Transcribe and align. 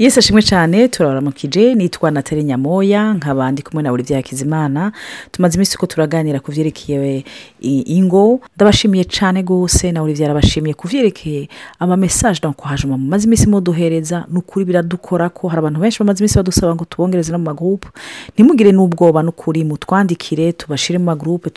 yesi 0.00 0.18
ashimwe 0.18 0.42
cyane 0.42 0.88
turaramukije 0.88 1.74
nitwa 1.74 2.08
natali 2.16 2.42
nyamoya 2.48 3.02
nkaba 3.14 3.52
ndi 3.52 3.60
kumwe 3.62 3.82
na 3.84 3.90
buri 3.92 4.02
byakizimana 4.08 4.92
tumaze 5.32 5.54
iminsi 5.60 5.76
ko 5.76 5.84
turaganira 5.86 6.40
ku 6.40 6.48
byerekeye 6.50 7.24
ingo 7.84 8.40
ndabashimiye 8.56 9.04
cyane 9.04 9.42
rwose 9.44 9.92
na 9.92 10.00
buri 10.00 10.12
byarabashimiye 10.16 10.72
ku 10.74 10.88
byerekeye 10.88 11.48
amamesaje 11.78 12.38
ntabwo 12.40 12.64
hajemo 12.64 12.96
mumaze 12.98 13.26
iminsi 13.28 13.46
muduhereza 13.52 14.24
ni 14.32 14.38
ukuri 14.40 14.64
biradukora 14.64 15.28
ko 15.36 15.48
hari 15.52 15.58
abantu 15.60 15.76
benshi 15.84 15.98
bamaze 16.02 16.18
iminsi 16.24 16.36
badusaba 16.40 16.72
ngo 16.74 16.84
tubongereze 16.88 17.28
no 17.32 17.38
mu 17.38 17.44
magurupe 17.52 17.88
ntimugire 18.34 18.72
n'ubwoba 18.72 19.20
n'ukuri 19.22 19.64
mutwandikire 19.68 20.52
tubashire 20.56 20.96
mu 20.98 21.04
magurupe 21.12 21.50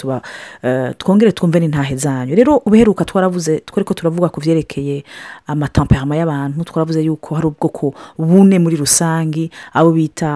eh, 0.63 0.91
twongere 0.99 1.31
twumve 1.31 1.57
n'intahe 1.63 1.95
zanyu 1.95 2.35
rero 2.35 2.59
ubuheruka 2.67 3.05
twaravuze 3.07 3.63
twari 3.65 3.85
turavuga 3.95 4.27
ku 4.35 4.41
byerekeye 4.43 5.03
amatamperama 5.47 6.13
y'abantu 6.19 6.59
twaravuze 6.67 6.99
yuko 7.07 7.35
hari 7.39 7.47
ubwoko 7.47 7.87
bune 8.33 8.55
muri 8.63 8.75
rusange 8.81 9.43
abo 9.77 9.89
bita 9.97 10.31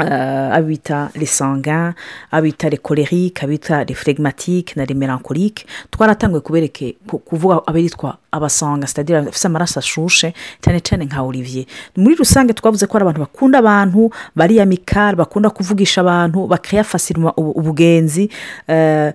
Euh, 0.00 0.48
abita 0.56 1.10
resanga 1.14 1.94
abita 2.30 2.68
rekorerike 2.70 3.44
abita 3.44 3.84
reflegimatike 3.84 4.72
na 4.76 4.84
remerankorike 4.86 5.66
twaratanguye 5.90 6.40
kubereke 6.40 6.96
kuvuga 7.28 7.60
abitwa 7.66 8.16
abasanga 8.32 8.86
sitadire 8.88 9.20
bafite 9.22 9.44
amaraso 9.46 9.76
ashushe 9.80 10.32
cyane 10.64 10.80
cyane 10.80 11.04
nka 11.04 11.20
olivier 11.22 11.66
muri 12.00 12.16
rusange 12.16 12.54
twavuze 12.56 12.86
ko 12.88 12.92
ari 12.96 13.02
abantu 13.04 13.20
bakunda 13.28 13.58
abantu 13.60 14.08
bariyamikari 14.34 15.12
bakunda 15.16 15.50
kuvugisha 15.52 16.00
abantu 16.00 16.46
bakayafasirwa 16.48 17.36
ubugenzi 17.36 18.30
uh, 18.72 19.12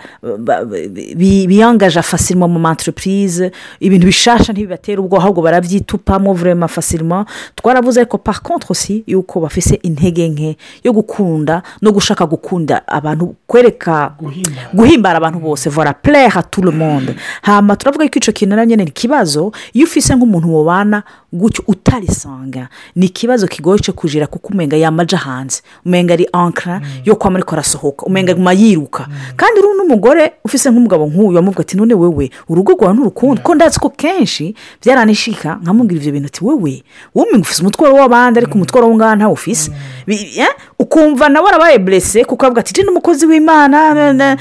biyangaje 1.50 1.98
afasirwa 2.06 2.46
mu 2.48 2.60
manterepurize 2.62 3.50
ibintu 3.82 4.06
bishasha 4.14 4.54
ntibibatera 4.54 5.02
ubwo 5.02 5.18
ahubwo 5.18 5.42
barabyitupamo 5.42 6.34
vurema 6.38 6.68
fasirwa 6.70 7.26
twaravuze 7.58 8.00
ariko 8.06 8.18
pakontorasi 8.22 9.02
yuko 9.10 9.42
bafite 9.42 9.82
intege 9.82 10.30
nke 10.30 10.58
yo 10.84 10.94
gukunda 10.94 11.62
no 11.82 11.92
gushaka 11.92 12.26
gukunda 12.26 12.88
abantu 12.88 13.36
kwereka 13.48 14.14
guhimbara 14.74 15.18
abantu 15.18 15.40
bose 15.40 15.70
vora 15.70 15.94
pureha 15.94 16.44
turu 16.44 16.72
monde 16.72 17.16
hano 17.42 17.76
turavuga 17.76 18.08
ko 18.10 18.20
icyo 18.20 18.34
kintu 18.34 18.56
na 18.56 18.66
ni 18.66 18.74
ikibazo 18.84 19.52
iyo 19.74 19.86
ufise 19.88 20.16
nk'umuntu 20.16 20.48
mubana 20.48 21.04
gutyo 21.34 21.64
utarisanga 21.68 22.68
ni 22.96 23.06
ikibazo 23.08 23.48
kigoye 23.48 23.80
cyo 23.84 23.94
kujira 23.94 24.28
kuko 24.28 24.54
umenga 24.54 24.78
yamaja 24.78 25.18
hanze 25.18 25.62
umenga 25.86 26.14
ari 26.14 26.28
ankara 26.32 26.82
yo 27.06 27.16
kwa 27.16 27.32
muri 27.32 27.44
arasohoka 27.48 28.06
umenga 28.06 28.32
aguma 28.34 28.54
yiruka 28.54 29.08
kandi 29.36 29.60
uriya 29.60 29.76
n'umugore 29.76 30.34
ufise 30.46 30.70
nk'umugabo 30.72 31.08
nk'uyu 31.08 31.36
wamubwira 31.36 31.62
ati 31.66 31.78
none 31.78 31.94
wewe 31.94 32.30
urugo 32.50 32.72
rwawe 32.74 32.94
nturukundo 32.94 33.42
ko 33.44 33.56
ndatse 33.56 33.80
ko 33.80 33.90
kenshi 33.92 34.56
byaranishika 34.82 35.60
nkamubwira 35.64 36.00
ibyo 36.00 36.12
bintu 36.12 36.28
ati 36.32 36.42
wewe 36.46 36.84
wowe 37.16 37.44
umutwaro 37.62 37.96
w'abandi 37.96 38.40
ariko 38.40 38.54
umutwaro 38.56 38.88
w'aho 38.88 38.96
ngaho 38.98 39.16
ntawufise 39.16 39.72
mm. 39.72 40.48
ukumva 40.80 41.30
nawe 41.30 41.50
arabaye 41.50 41.78
burese 41.80 42.24
kuko 42.26 42.46
avuga 42.46 42.60
ati 42.60 42.82
ni 42.84 42.90
umukozi 42.90 43.26
w'imana 43.26 44.38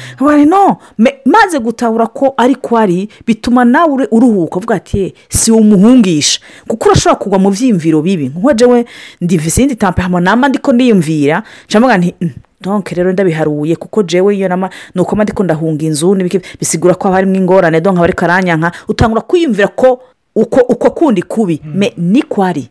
no 0.46 0.76
maze 1.24 1.58
gutabura 1.58 2.06
ko 2.06 2.34
ariko 2.36 2.76
ari 2.78 3.08
bituma 3.26 3.64
nawe 3.64 4.08
uruhuka 4.10 4.56
avuga 4.58 4.74
ati 4.76 5.00
eh, 5.04 5.12
si 5.28 5.50
umuhungisha 5.52 6.40
kuko 6.68 6.88
urashobora 6.88 7.16
kugwa 7.18 7.38
mu 7.38 7.50
byiyumviro 7.50 8.02
bibi 8.02 8.28
nk'uwajewe 8.28 8.84
ndivi 9.20 9.48
izindi 9.48 9.76
tampeyama 9.76 10.20
nama 10.20 10.48
ndiko 10.48 10.72
ndiyumvira 10.72 11.42
nshyamba 11.68 11.98
nti 11.98 12.14
mm, 12.20 12.30
donke 12.60 12.94
rero 12.94 13.12
ndabiharuye 13.12 13.76
kuko 13.76 14.02
jewe 14.02 14.36
iyo 14.36 14.48
nama 14.48 14.70
ni 14.94 15.00
uko 15.00 15.16
ndiko 15.16 15.44
ndahunga 15.44 15.84
inzu 15.86 16.14
bisigura 16.58 16.94
ko 16.94 17.08
haba 17.08 17.14
harimo 17.16 17.34
ingorane 17.34 17.80
donka 17.80 18.00
bari 18.00 18.52
nka 18.56 18.72
utangura 18.88 19.20
kwiyumvira 19.20 19.68
ko 19.68 20.00
uko 20.34 20.90
kundi 20.90 21.22
kubi 21.22 21.60
mm. 21.64 21.72
mm-hmm. 21.74 22.10
ni 22.10 22.22
kwari 22.22 22.68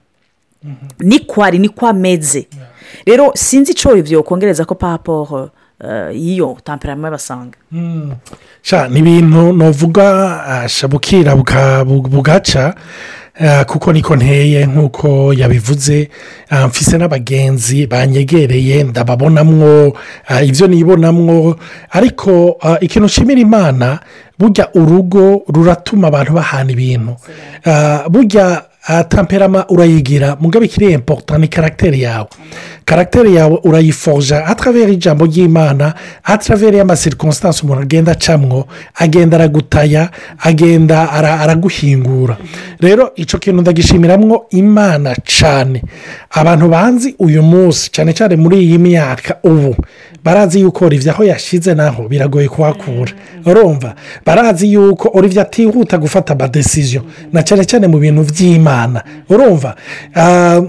ni 1.02 1.20
kwari 1.20 1.60
ni 1.60 1.70
kwameze 1.70 2.48
mm. 2.54 2.65
rero 3.06 3.32
sinzi 3.34 3.72
icyo 3.74 3.90
ibyo 4.00 4.24
kongereza 4.28 4.66
ko 4.70 4.74
paporo 4.76 5.50
eh, 5.82 6.12
y'iyo 6.16 6.56
tamperama 6.64 7.08
y'abasanga 7.08 7.58
hmm. 7.72 8.16
ni 8.90 9.00
ibintu 9.00 9.54
navuga 9.54 10.08
eh, 10.64 10.68
shabukira 10.72 11.36
bugaca 11.84 12.76
eh, 13.40 13.64
kuko 13.68 13.94
niko 13.94 14.16
nteye 14.16 14.66
nk'uko 14.68 15.34
yabivuze 15.34 16.10
mfise 16.68 16.98
n'abagenzi 16.98 17.88
banyegereye 17.88 18.84
ndababonamwo 18.84 19.98
ibyo 20.48 20.68
nibonamwo 20.68 21.56
ariko 21.92 22.58
ikintu 22.82 23.06
nshimira 23.08 23.42
imana 23.42 24.00
burya 24.40 24.70
urugo 24.76 25.44
ruratuma 25.52 26.08
abantu 26.08 26.32
bahana 26.40 26.72
ibintu 26.72 27.16
burya 28.10 28.64
aha 28.88 29.66
urayigira 29.70 30.36
mugabe 30.40 30.66
ikiri 30.66 30.94
emporuta 30.94 31.38
ni 31.38 31.48
karagiteri 31.48 32.02
yawe 32.02 32.28
karagiteri 32.86 33.36
yawe 33.36 33.58
urayifoja 33.64 34.46
atarabera 34.46 34.92
ijambo 34.94 35.26
ry'imana 35.26 35.94
atarabera 36.24 36.78
y'amasirikositansi 36.78 37.64
umuntu 37.66 37.82
agenda 37.82 38.12
acamwo 38.14 38.68
agenda 38.96 39.36
aragutaya 39.38 40.10
agenda 40.40 41.10
araguhingura 41.18 42.38
rero 42.80 43.10
icyo 43.16 43.40
kintu 43.42 43.62
ndagishimiramwo 43.62 44.46
imana 44.50 45.16
cyane 45.26 45.82
abantu 46.32 46.70
banzi 46.70 47.16
uyu 47.20 47.42
munsi 47.44 47.90
cyane 47.92 48.14
cyane 48.18 48.36
muri 48.38 48.56
iyi 48.62 48.78
myaka 48.80 49.38
ubu 49.44 49.74
barazi 50.26 50.60
yuko 50.60 50.86
olivier 50.86 51.14
aho 51.14 51.24
yashyize 51.24 51.74
naho 51.74 52.08
biragoye 52.08 52.48
kuhakura 52.50 53.12
urumva 53.46 53.96
barazi 54.26 54.74
yuko 54.74 55.10
olivier 55.14 55.42
atihuta 55.42 55.98
gufata 55.98 56.34
amadesiziyo 56.34 57.02
na 57.32 57.44
cyane 57.46 57.62
cyane 57.70 57.86
mu 57.88 58.00
bintu 58.02 58.24
by'imana 58.26 59.04
urumva 59.30 59.76
ah, 60.18 60.62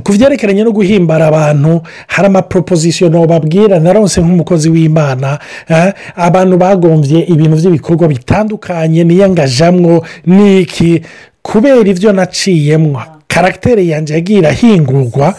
ku 0.00 0.12
byerekeranye 0.14 0.62
no 0.64 0.72
guhimbara 0.72 1.26
abantu 1.26 1.82
hari 2.06 2.26
amaproposisiyo 2.30 3.10
babwira 3.10 3.80
naronse 3.82 4.20
nk'umukozi 4.22 4.68
w'imana 4.70 5.38
eh, 5.68 5.90
abantu 6.16 6.54
bagombye 6.56 7.18
ibintu 7.34 7.56
by'ibikorwa 7.58 8.06
bitandukanye 8.08 9.02
niyangajamwo 9.04 10.06
niki 10.30 11.02
kubera 11.42 11.82
ibyo 11.88 12.12
naciyemo 12.14 13.02
karagiteri 13.26 13.88
yanjye 13.90 14.14
yagiye 14.14 14.38
irahingurwa 14.38 15.34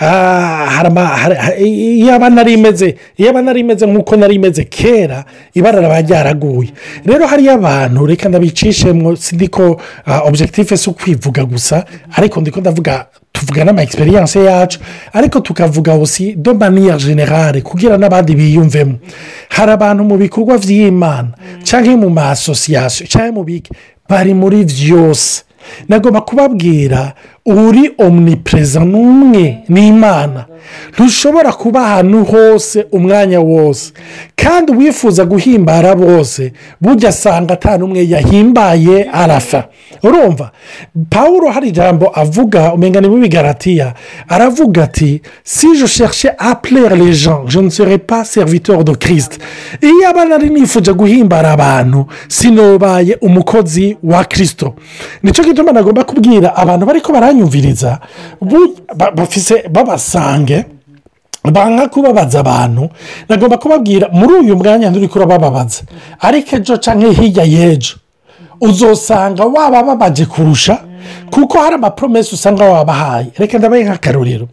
iyaba 0.00 2.30
nari 2.30 2.52
imeze 2.52 2.96
yaba 3.18 3.40
nari 3.42 3.60
imeze 3.60 3.86
nk'uko 3.88 4.12
nari 4.16 4.34
imeze 4.36 4.64
kera 4.64 5.24
ibara 5.54 5.80
raba 5.80 6.00
ryaraguye 6.04 6.70
rero 7.04 7.24
hariyo 7.26 7.52
abantu 7.56 8.00
reka 8.06 8.28
ndabicishemo 8.28 9.16
sindiko 9.16 9.80
ah, 10.06 10.18
objective 10.28 10.76
si 10.76 10.90
ukwivuga 10.90 11.44
gusa 11.44 11.84
ariko 12.16 12.40
ndiko 12.40 12.60
ndavuga 12.60 13.06
tuvuga 13.32 13.64
n'ama 13.64 13.80
yacu 13.84 14.78
ariko 15.12 15.40
tukavuga 15.40 15.92
aussi 15.92 16.32
do 16.36 16.54
generale 16.54 17.60
kugira 17.62 17.96
n'abandi 17.96 18.34
biyumvemo 18.34 18.98
hari 19.48 19.70
abantu 19.72 20.04
mu 20.04 20.16
bikorwa 20.18 20.58
by'imana 20.58 21.28
cyangwa 21.64 21.96
mu 21.96 22.10
masosiyasiyo 22.10 23.06
cyangwa 23.08 23.32
mu 23.32 23.42
biki 23.44 23.72
bari 24.08 24.34
muri 24.34 24.60
byose 24.64 25.42
nagomba 25.88 26.20
kubabwira 26.20 27.12
uri 27.46 27.92
omunipureza 27.98 28.80
ni 28.80 28.94
umwe 28.94 29.58
ntushobora 30.94 31.52
kuba 31.52 31.80
ahantu 31.86 32.24
hose 32.24 32.86
umwanya 32.92 33.40
wose 33.40 33.92
kandi 34.36 34.72
wifuza 34.72 35.24
guhimbara 35.24 35.94
bose 35.94 36.52
bujya 36.80 37.08
asanga 37.08 37.54
atari 37.54 37.82
umwe 37.84 38.02
yahimbaye 38.08 39.04
arafa 39.12 39.68
urumva 40.02 40.50
paul 41.10 41.52
hari 41.52 41.68
ijambo 41.68 42.06
avuga 42.14 42.72
umenya 42.74 43.00
ni 43.00 43.08
bigaratiya 43.08 43.94
aravuga 44.28 44.82
ati 44.84 45.22
si 45.44 45.68
je 45.78 45.86
cherche 45.88 46.28
apurere 46.38 46.96
les 46.96 47.12
gens 47.22 47.46
je 47.46 47.60
ne 47.60 47.70
serai 47.70 47.98
pas 47.98 48.24
serviteur 48.24 48.82
de 48.84 48.94
christ 48.94 49.38
iyo 49.80 50.08
aba 50.08 50.24
nari 50.24 50.50
nifuje 50.50 50.92
guhimbara 50.92 51.50
abantu 51.52 52.06
sinobaye 52.28 53.16
umukozi 53.20 53.96
wa 54.02 54.24
kirisito 54.24 54.74
nicyo 55.22 55.44
gituma 55.44 55.72
nagomba 55.72 56.04
kubwira 56.04 56.56
abantu 56.56 56.86
bari 56.86 57.00
ko 57.00 57.12
abanyumviriza 57.36 57.98
babasange 59.68 60.64
banga 61.44 61.88
kubabaza 61.88 62.40
abantu 62.40 62.88
nagomba 63.28 63.56
kubabwira 63.58 64.08
muri 64.12 64.32
uyu 64.40 64.56
mwanya 64.58 64.90
nturi 64.90 65.08
kurabababaza 65.08 65.82
ariko 66.26 66.50
ejo 66.58 66.74
cyangwa 66.84 67.12
hirya 67.14 67.44
y'ejo 67.54 67.94
uzosanga 68.66 69.44
waba 69.46 69.78
babaje 69.86 70.26
kurusha 70.26 70.74
kuko 71.30 71.54
hari 71.62 71.74
amapromesi 71.78 72.34
usanga 72.34 72.64
wabahaye 72.66 73.28
reka 73.38 73.58
ndabaye 73.58 73.82
nk'akarorero 73.86 74.46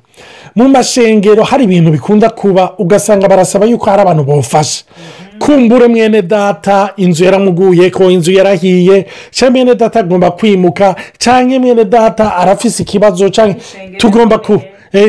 mu 0.55 0.69
mashengero 0.69 1.41
hari 1.43 1.63
ibintu 1.65 1.89
bikunda 1.91 2.29
kuba 2.29 2.63
ugasanga 2.77 3.25
barasaba 3.27 3.65
yuko 3.65 3.85
hari 3.89 4.01
abantu 4.05 4.21
bawufasha 4.27 4.83
kumbure 5.39 5.87
mwene 5.87 6.21
data 6.21 6.89
inzu 6.97 7.23
yaramuguye 7.25 7.89
ko 7.89 8.09
inzu 8.11 8.31
yarahiye 8.31 9.05
cyangwa 9.31 9.51
mwene 9.63 9.75
data 9.75 9.99
agomba 9.99 10.31
kwimuka 10.31 10.95
cyangwa 11.17 11.59
mwene 11.59 11.85
data 11.85 12.35
arafise 12.35 12.83
ikibazo 12.83 13.29
tugomba 13.97 14.37
ku 14.37 14.61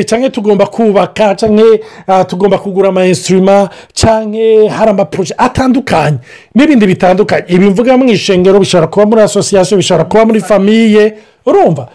cyangwa 0.05 0.25
eh, 0.27 0.31
tugomba 0.33 0.65
kubaka 0.67 1.35
cyangwa 1.35 1.65
ah, 2.07 2.23
tugomba 2.23 2.57
kugura 2.57 2.89
ama 2.89 3.05
insitirima 3.07 3.69
cyangwa 3.93 4.71
hari 4.71 4.91
amaporoje 4.91 5.33
atandukanye 5.37 6.17
n'ibindi 6.55 6.85
bitandukanye 6.87 7.45
ibi 7.47 7.65
mvuga 7.69 7.97
mu 7.97 8.05
ishengero 8.09 8.59
bishobora 8.59 8.87
kuba 8.87 9.05
muri 9.05 9.21
asosiyasiyo 9.21 9.77
bishobora 9.77 10.05
kuba 10.09 10.25
muri 10.25 10.41
famiye 10.41 11.13
urumva 11.45 11.87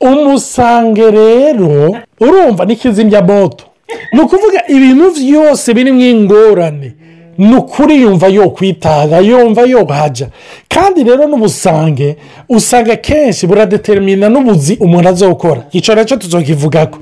umusange 0.00 1.10
rero 1.10 1.96
urumva 2.20 2.64
ni 2.64 2.78
moto. 3.26 3.64
ni 4.12 4.20
ukuvuga 4.20 4.62
ibintu 4.68 5.10
byose 5.16 5.72
birimo 5.74 6.00
ingorane 6.04 6.94
ni 7.38 7.54
ukuri 7.56 8.00
yumva 8.02 8.28
yokwitanga 8.28 9.18
yumva 9.28 9.62
yohaja 9.74 10.26
kandi 10.74 10.98
rero 11.08 11.24
n'ubusange 11.30 12.06
usanga 12.48 12.94
kenshi 13.06 13.42
buradetermina 13.48 14.26
n'ubuzi 14.32 14.74
umuntu 14.84 15.08
azokora 15.12 15.60
icyo 15.78 15.92
nacyo 15.94 16.16
tuzokivuga 16.22 16.80
ko 16.92 16.96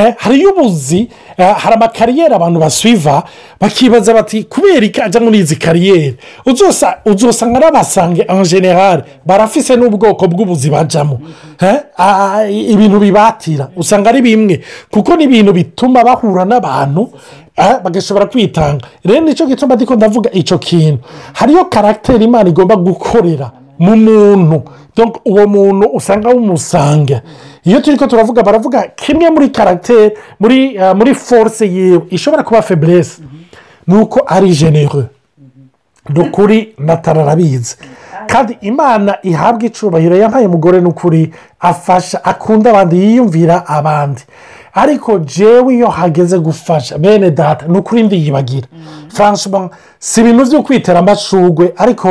eh, 0.00 0.10
hariyo 0.22 0.48
ubuzi 0.50 1.00
Eh, 1.38 1.44
hari 1.44 1.74
amakariyeri 1.76 2.34
abantu 2.34 2.60
basuiva 2.60 3.22
bakibaza 3.60 4.14
bati 4.14 4.44
kubera 4.48 4.80
iki 4.86 5.02
ajya 5.04 5.20
muri 5.20 5.38
izi 5.44 5.58
kariyeri 5.60 6.16
uzosanga 7.12 7.58
n'abasange 7.60 8.24
en 8.28 8.40
generale 8.44 9.04
barafise 9.26 9.76
n'ubwoko 9.76 10.26
bw'ubuzi 10.32 10.70
bajyamo 10.72 11.20
eh, 11.60 11.92
ibintu 12.72 12.96
bibatira 12.98 13.68
usanga 13.76 14.08
ari 14.16 14.22
bimwe 14.24 14.60
kuko 14.90 15.12
ni 15.16 15.24
ibintu 15.28 15.52
bituma 15.52 16.00
bahura 16.02 16.44
n'abantu 16.48 17.10
eh, 17.56 17.82
bagashobora 17.84 18.26
kwitanga 18.32 18.80
rero 19.04 19.20
nicyo 19.20 19.44
gituma 19.46 19.74
ndiko 19.76 19.92
ndavuga 19.94 20.30
icyo 20.32 20.56
kintu 20.58 20.98
hariyo 21.36 21.64
karagiteri 21.68 22.24
imana 22.24 22.48
igomba 22.48 22.76
gukorera 22.80 23.52
mu 23.78 23.92
muntu 23.92 25.02
uwo 25.28 25.44
muntu 25.52 25.84
usanga 25.92 26.28
w'umusanga 26.32 27.20
iyo 27.66 27.80
turi 27.82 27.96
ko 27.96 28.06
turavuga 28.06 28.42
baravuga 28.42 28.82
kimwe 28.96 29.30
muri 29.30 29.48
karagiteri 29.52 30.16
muri 30.40 30.58
muri 30.96 31.12
force 31.14 31.66
yiwe 31.74 31.98
ishobora 32.14 32.42
kuba 32.46 32.62
feburese 32.62 33.18
mm 33.22 33.36
ni 33.86 33.94
uko 34.02 34.18
ari 34.26 34.50
jenero 34.50 34.98
mm 34.98 36.14
-hmm. 36.36 37.58
ni 37.58 37.66
kandi 38.26 38.52
imana 38.60 39.18
ihabwa 39.22 39.64
icyubahiro 39.66 40.16
yampaye 40.16 40.46
umugore 40.46 40.78
n'ukuri 40.80 41.22
afasha 41.60 42.18
akunda 42.30 42.70
abandi 42.70 42.96
yiyumvira 43.04 43.56
abandi 43.78 44.22
ariko 44.82 45.10
jewe 45.18 45.70
iyo 45.76 45.88
hageze 45.98 46.38
gufasha 46.38 46.98
bene 46.98 47.30
data 47.30 47.66
ni 47.66 47.78
ukuri 47.78 48.02
ndiyibagira 48.02 48.66
franchement 49.14 49.70
si 49.98 50.20
ibintu 50.20 50.42
byo 50.46 50.60
kwitera 50.66 50.98
amashugwe 51.02 51.72
ariko 51.76 52.10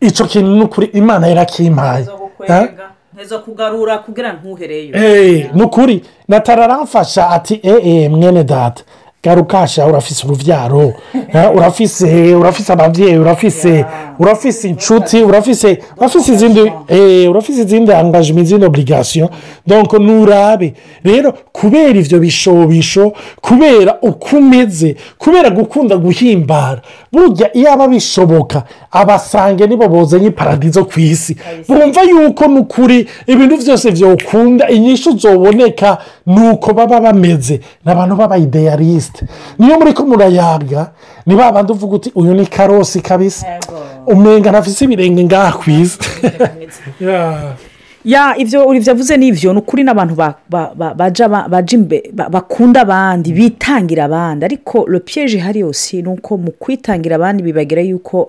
icyo 0.00 0.24
kintu 0.26 0.80
ni 0.80 0.86
imana 1.00 1.24
yarakimpaye 1.26 2.04
nteza 3.14 3.36
kugarura 3.44 3.94
kugira 4.04 4.28
ntuhereyo 4.38 4.92
ni 5.56 5.62
ukuri 5.66 5.96
na 6.28 6.36
ati 7.36 7.54
eee 7.64 7.74
eh, 7.74 7.86
eh, 8.02 8.10
mwene 8.14 8.42
data 8.52 8.82
gara 9.24 9.40
ukasha 9.40 9.86
urafise 9.86 10.26
urubyaro 10.26 10.82
eh, 11.34 11.56
urafise 11.56 12.34
urafise 12.34 12.72
ababyeyi 12.72 13.18
urafise 13.18 13.84
urafise 14.18 14.68
inshuti 14.68 15.22
urafise 15.24 15.78
urafise 15.98 16.32
izindi 16.32 16.72
eh, 16.88 17.30
urafise 17.30 17.62
izindi 17.62 17.92
angajima 17.92 18.40
izindi 18.40 18.66
oburigasiyo 18.66 19.28
donko 19.66 19.98
nturabe 19.98 20.72
rero 21.04 21.32
kubera 21.52 21.98
ibyo 22.00 22.18
bishobisho 22.18 23.12
kubera 23.40 23.96
uko 24.02 24.36
umeze 24.36 24.96
kubera 25.18 25.50
gukunda 25.50 25.96
guhimbara 25.96 26.80
burya 27.12 27.56
iyo 27.56 27.72
aba 27.72 27.88
bishoboka 27.88 28.62
abasange 28.90 29.66
nibo 29.66 29.88
bozanye 29.88 30.30
paradizo 30.30 30.84
ku 30.84 31.00
isi 31.00 31.32
bumva 31.68 32.00
yuko 32.04 32.44
n'ukuri 32.52 33.06
ibintu 33.26 33.56
byose 33.56 33.88
byokunda 33.96 34.68
inyishu 34.68 35.16
zoboneka 35.18 35.96
ni 36.26 36.50
uko 36.50 36.74
baba 36.74 37.00
bameze 37.00 37.60
ni 37.84 37.92
abantu 37.92 38.16
b'abayideyalisite 38.16 39.24
niyo 39.58 39.76
muri 39.78 39.92
ko 39.92 40.04
ni 41.26 41.36
ba 41.36 41.52
bandi 41.52 41.72
uvuga 41.72 41.94
uti 41.96 42.10
uyu 42.14 42.34
ni 42.34 42.46
karosi 42.48 43.00
kabisa 43.04 43.46
umwenga 44.08 44.50
ntafise 44.52 44.84
ibirenge 44.84 45.24
ngaha 45.24 45.52
ku 45.60 45.64
isi 45.70 45.98
ya 48.04 48.36
ibyo 48.36 48.60
yavuze 48.86 49.16
ni 49.16 49.26
ibyo 49.32 49.52
ni 49.52 49.58
ukuri 49.64 49.84
n'abantu 49.84 50.12
bakunda 52.30 52.78
abandi 52.84 53.32
bitangira 53.32 54.04
abandi 54.04 54.44
ariko 54.44 54.84
ropiyeje 54.88 55.38
hari 55.40 55.60
yose 55.64 56.00
ni 56.04 56.08
uko 56.08 56.36
mu 56.36 56.50
kwitangira 56.52 57.16
abandi 57.16 57.40
bibagira 57.44 57.80
yuko 57.82 58.28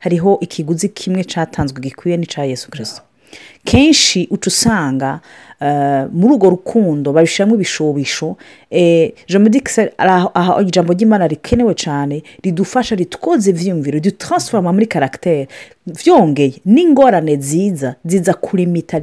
hariho 0.00 0.38
ikiguzi 0.40 0.88
kimwe 0.88 1.24
cyatanzwe 1.24 1.80
gikwiye 1.84 2.16
n'icya 2.20 2.44
yesu 2.48 2.68
kirisito 2.70 3.02
kenshi 3.64 4.28
uca 4.30 4.46
usanga 4.48 5.20
eh, 5.60 6.04
muri 6.12 6.32
urwo 6.34 6.48
rukundo 6.50 7.12
babishyiramo 7.12 7.54
ibishobisho 7.56 8.36
eh, 8.70 9.10
jomudikisi 9.28 9.82
aho 10.38 10.52
ijambo 10.62 10.92
ry'imana 10.92 11.26
rikenewe 11.28 11.72
cyane 11.74 12.22
ridufasha 12.44 12.94
ritwoze 12.94 13.50
ibyiyumviro 13.50 13.94
ridutaransifoma 13.98 14.68
muri 14.72 14.86
karagiteri 14.86 15.48
byongeye 15.96 16.52
n'ingorane 16.64 17.32
nziza 17.40 17.94
ziza 18.04 18.32
kuri 18.44 18.66
mita 18.66 19.00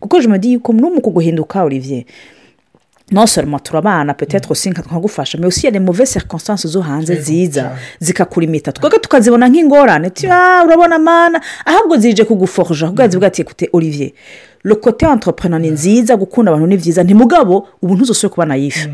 kuko 0.00 0.20
jomudi 0.20 0.52
yuko 0.52 0.72
no 0.72 0.88
mu 0.90 1.00
kuguhinduka 1.04 1.62
olivier 1.62 2.04
nosoroma 3.12 3.58
turabana 3.60 4.14
petete 4.14 4.46
mm. 4.50 4.54
sinka 4.56 4.82
twagufasha 4.82 5.38
mbese 5.38 5.60
iyo 5.60 5.70
ni 5.70 5.78
muve 5.80 6.06
serikonsansi 6.06 6.68
zo 6.68 6.80
hanze 6.80 7.14
nziza 7.14 7.78
zikakurimita 7.98 8.72
twebwe 8.72 8.98
tukazibona 8.98 9.48
nk'ingorane 9.48 10.08
urabona 10.64 10.96
amana 10.96 11.40
ahubwo 11.68 11.96
zije 12.00 12.24
kugufohoja 12.24 12.88
kuko 12.90 13.06
zivuga 13.08 13.26
ati 13.26 13.44
kute 13.44 13.68
olivier 13.72 14.10
lokote 14.64 15.06
antropana 15.06 15.58
ni 15.58 15.70
nziza 15.70 16.16
gukunda 16.16 16.48
abantu 16.50 16.66
ni 16.66 16.76
byiza 16.76 17.02
ntimugabo 17.04 17.68
ubu 17.84 17.94
ntuzosore 17.94 18.30
kuba 18.32 18.46
nayife 18.46 18.88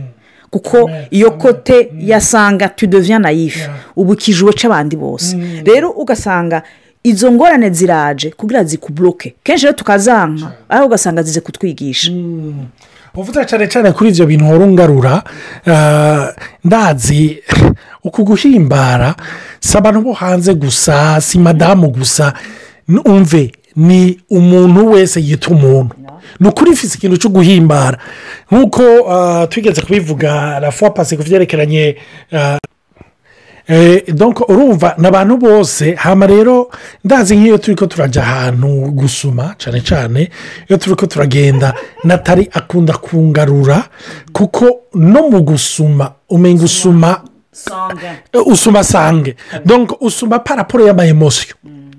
kuko 0.51 0.91
iyo 1.11 1.31
kote 1.39 1.93
yasanga 2.01 2.69
tudoviya 2.69 3.19
nayife 3.23 3.71
ubu 3.97 4.17
kijuwe 4.19 4.53
cy'abandi 4.59 4.97
bose 4.99 5.39
rero 5.62 5.91
ugasanga 5.95 6.62
izo 7.07 7.31
ngorane 7.33 7.71
ziraje 7.71 8.31
kugira 8.35 8.65
zikuburoke 8.67 9.35
kenshi 9.47 9.65
rero 9.71 9.77
tukazanka 9.79 10.51
aho 10.69 10.87
ugasanga 10.91 11.23
zize 11.23 11.41
kutwigisha 11.41 12.11
uvuga 13.17 13.43
cyane 13.49 13.67
cyane 13.69 13.89
kuri 13.93 14.09
ibyo 14.11 14.25
bintu 14.27 14.45
wari 14.45 15.01
eh, 15.67 16.29
ndazi 16.65 17.23
uku 18.07 18.21
guhimbara 18.25 19.11
si 19.61 19.73
abantu 19.79 19.99
bo 20.07 20.12
hanze 20.15 20.55
gusa 20.55 21.21
si 21.21 21.39
madamu 21.39 21.89
gusa 21.91 22.33
umve 23.11 23.53
ni 23.77 24.19
umuntu 24.31 24.81
wese 24.93 25.19
yita 25.21 25.49
umuntu 25.55 25.95
ni 26.41 26.47
ukuri 26.49 26.77
fisi 26.77 26.97
ikintu 26.99 27.17
cyo 27.21 27.29
guhimbara 27.31 27.99
nk'uko 28.51 28.83
eh, 29.15 29.43
twigeze 29.51 29.83
kubivuga 29.83 30.61
na 30.61 30.71
fuwa 30.71 30.91
ku 30.91 31.23
byerekeranye 31.25 31.97
eh, 32.31 32.60
Eh, 33.70 34.02
urumva 34.49 34.94
ni 34.99 35.06
abantu 35.06 35.37
bose 35.38 35.94
hano 35.94 36.26
rero 36.26 36.70
ndazi 37.06 37.37
nk'iyo 37.38 37.58
turi 37.62 37.76
ko 37.78 37.87
turajya 37.87 38.19
ahantu 38.22 38.67
gusuma 38.90 39.55
cyane 39.62 39.78
cyane 39.81 40.26
iyo 40.69 40.75
turi 40.78 40.96
ko 40.99 41.06
turagenda 41.06 41.70
natari 42.05 42.49
akunda 42.52 42.93
kungarura 42.99 43.84
kuko 44.34 44.64
no 44.95 45.28
mu 45.30 45.38
gusuma 45.47 46.12
umenya 46.30 46.64
usuma 46.66 47.23
usuma 48.47 48.83
sange 48.83 49.35
eh, 49.54 49.87
usuma 50.02 50.38
paraporo 50.42 50.87
y'amayemosiyo 50.90 51.54
mm. 51.62 51.90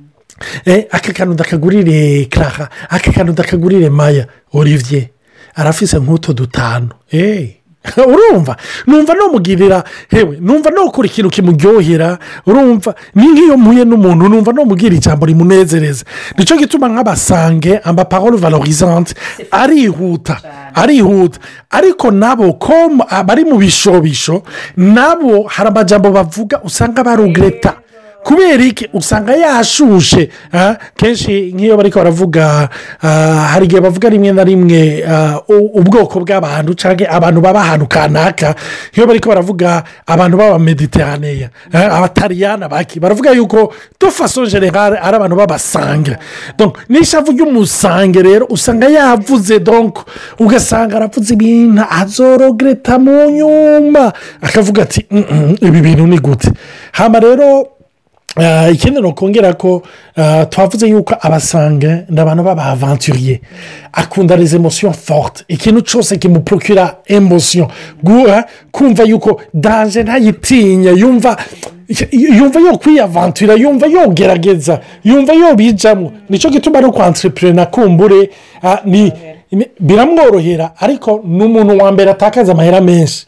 eh, 0.68 0.86
aka 0.92 1.14
kantu 1.16 1.34
ndakagurire 1.40 2.26
karaha 2.28 2.68
aka 2.92 3.12
kantu 3.16 3.32
ndakagurire 3.32 3.88
maya 3.90 4.28
olivier 4.54 5.08
arafise 5.56 5.96
nk'utu 6.04 6.34
dutanu 6.36 6.90
eee 7.16 7.61
urumva 7.98 8.56
numva 8.86 9.14
numugirira 9.18 9.84
hewe 10.14 10.38
numva 10.40 10.70
nukora 10.70 11.08
ikintu 11.10 11.30
kimuryohera 11.34 12.20
urumva 12.46 12.94
nk'iyo 13.18 13.58
muhuye 13.62 13.84
n'umuntu 13.90 14.24
numva 14.30 14.52
numubwira 14.54 14.94
ijambo 15.00 15.24
rimunezereza 15.26 16.06
nicyo 16.38 16.56
gituma 16.62 16.86
nk'abasange 16.94 17.82
amapawuro 17.84 18.38
valorizante 18.38 19.16
arihuta 19.50 20.36
arihuta 20.78 21.38
ariko 21.74 22.08
nabo 22.14 22.54
ko 22.62 22.74
bari 23.28 23.44
mu 23.50 23.58
bishobisho 23.58 24.44
nabo 24.78 25.44
hari 25.50 25.70
amajambo 25.74 26.08
bavuga 26.14 26.62
usanga 26.62 27.02
barugreta 27.02 27.72
kubera 28.24 28.64
iki 28.64 28.86
usanga 28.94 29.34
yashushe 29.34 30.30
kenshi 30.96 31.52
nk'iyo 31.56 31.74
bari 31.78 31.90
baravuga 31.90 32.70
hari 33.52 33.66
igihe 33.66 33.82
bavuga 33.82 34.08
rimwe 34.14 34.30
na 34.38 34.44
rimwe 34.46 34.82
ubwoko 35.82 36.16
bw'abantu 36.22 36.72
cyangwa 36.78 37.06
abantu 37.18 37.40
baba 37.42 37.60
ahantu 37.66 37.86
kanaka 37.90 38.54
iyo 38.94 39.04
bari 39.10 39.20
baravuga 39.20 39.70
abantu 40.08 40.36
b'abamediteraniya 40.38 41.50
abatariyana 41.98 42.66
baki 42.70 43.00
baravuga 43.02 43.32
yuko 43.34 43.74
dofaso 44.00 44.46
generale 44.46 44.98
ari 45.02 45.16
abantu 45.18 45.36
b'abasanga 45.42 46.14
n'ishavu 46.92 47.32
ry'umusange 47.34 48.22
rero 48.22 48.46
usanga 48.54 48.86
yavuze 48.98 49.58
donko 49.60 50.02
ugasanga 50.40 50.94
aravuze 51.02 51.34
ibintu 51.34 51.84
azorogereta 52.00 52.94
mu 53.04 53.18
nyuma 53.38 54.14
akavuga 54.46 54.80
ati 54.86 55.02
ibi 55.68 55.80
bintu 55.86 56.06
ni 56.08 56.20
gute 56.22 56.50
hano 56.94 57.18
rero 57.26 57.48
Euh, 58.40 58.72
ikindi 58.74 59.02
ni 59.02 59.08
ukongera 59.08 59.54
ko 59.54 59.82
euh, 60.18 60.46
twavuze 60.50 60.88
yuko 60.88 61.14
abasanga 61.22 61.88
ni 62.10 62.20
abantu 62.22 62.44
b'abahavanturiye 62.44 63.42
akunda 63.94 64.38
les 64.38 64.54
emosiyo 64.54 64.94
forute 64.94 65.44
ikintu 65.50 65.82
cyose 65.82 66.18
kimupurukira 66.18 66.96
emosiyo 67.08 67.68
guha 68.04 68.46
kumva 68.72 69.04
yuko 69.04 69.42
danje 69.54 70.04
ntayitinya 70.04 70.92
yumva 70.92 71.38
yumva 72.12 72.60
yo 72.60 72.78
kwiyavantura 72.78 73.54
yumva 73.56 73.88
yogerageza 73.88 74.80
yumva 75.04 75.34
yobijyamo 75.34 76.12
nicyo 76.30 76.50
gituma 76.50 76.80
no 76.82 76.92
kwansitiripurina 76.92 77.66
kumbure 77.66 78.30
ah, 78.64 78.80
ni 78.86 79.12
biramworohera 79.80 80.72
ariko 80.80 81.22
ni 81.28 81.44
umuntu 81.44 81.78
wa 81.84 81.92
mbere 81.92 82.12
atakaza 82.12 82.52
amahera 82.52 82.82
menshi 82.82 83.28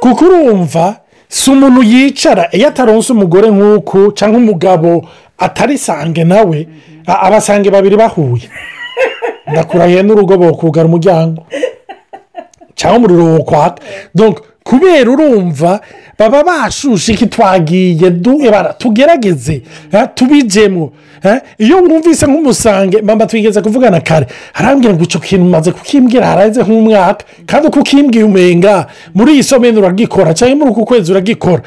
kuko 0.00 0.24
urumva 0.24 0.96
si 1.32 1.46
umuntu 1.54 1.80
yicara 1.90 2.42
iyo 2.56 2.66
ataronse 2.72 3.08
umugore 3.12 3.48
nk'uku 3.56 3.98
cyangwa 4.18 4.38
umugabo 4.42 4.90
atarisange 5.46 6.22
nawe 6.24 6.58
abasange 7.24 7.68
babiri 7.74 7.96
bahuye 8.02 8.46
ndakurahiye 9.52 10.00
n'urugo 10.04 10.32
bakugara 10.42 10.86
umuryango 10.90 11.40
cyangwa 12.78 12.96
umuriro 12.98 13.24
wo 13.30 13.38
kubera 14.68 15.10
urumva 15.10 15.80
baba 16.18 16.42
bashushe 16.44 17.16
twagiye 17.26 18.06
eh, 18.06 18.74
tugerageze 18.78 19.62
eh, 19.92 20.04
tubijemo 20.14 20.92
eh, 21.24 21.36
iyo 21.58 21.76
wumvise 21.80 22.26
nk'umusange 22.28 23.00
mba 23.02 23.24
twigeze 23.26 23.60
kuvugana 23.64 24.00
kare 24.04 24.26
harambwira 24.52 24.92
ngo 24.94 25.02
icyo 25.08 25.20
kintu 25.24 25.46
umaze 25.48 25.70
kukimbwira 25.72 26.26
harenze 26.28 26.60
nk'umwaka 26.68 27.24
kandi 27.48 27.64
uko 27.70 27.80
umenga 28.28 28.86
muri 29.16 29.30
iyi 29.34 29.42
somero 29.48 29.78
uragikora 29.80 30.34
cyangwa 30.36 30.56
muri 30.56 30.70
uku 30.76 30.84
kwezi 30.84 31.08
uragikora 31.14 31.62